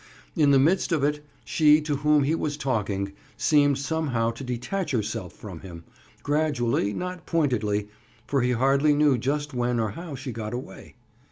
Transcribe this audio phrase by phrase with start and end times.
[0.35, 4.89] In the midst of it, she to whom he was talking, seemed somehow to detach
[4.89, 5.83] herself from him,
[6.23, 7.87] gradually, not pointedly,
[8.25, 10.95] for he hardly knew just when or how she got away.